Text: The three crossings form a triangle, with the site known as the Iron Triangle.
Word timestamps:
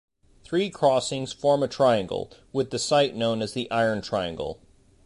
The 0.41 0.49
three 0.49 0.69
crossings 0.71 1.31
form 1.31 1.61
a 1.61 1.67
triangle, 1.67 2.31
with 2.51 2.71
the 2.71 2.79
site 2.79 3.15
known 3.15 3.43
as 3.43 3.53
the 3.53 3.69
Iron 3.69 4.01
Triangle. 4.01 4.59